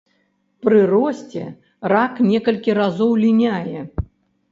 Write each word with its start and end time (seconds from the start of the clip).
Пры 0.67 0.77
росце 0.91 1.43
рак 1.93 2.13
некалькі 2.31 2.71
разоў 2.79 3.11
ліняе. 3.25 3.83